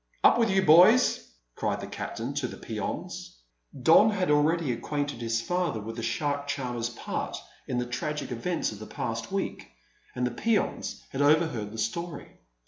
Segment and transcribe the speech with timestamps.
[0.23, 3.37] "Up with you, boys!" cried the captain to the peons.
[3.83, 8.71] Don had already acquainted his father with the shark charmer's part in the tragic events
[8.71, 9.73] of the past week,
[10.15, 12.39] and the peons had overheard the story.